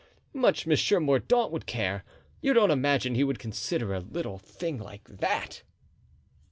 [0.33, 0.39] "Bah!
[0.39, 2.03] much Monsieur Mordaunt would care.
[2.41, 5.61] You don't imagine he would consider a little thing like that?"